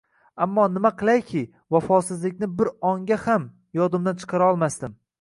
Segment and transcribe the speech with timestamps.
[0.45, 1.43] Ammo nima qilayki,
[1.77, 3.49] vafosizlikni bir onga ham
[3.83, 5.03] yodimdan chiqarolmasdim